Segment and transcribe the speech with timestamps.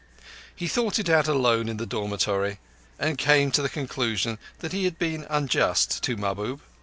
[0.55, 2.57] He thought it out alone in the dormitory,
[2.97, 6.59] and came to the conclusion he had been unjust to Mahbub.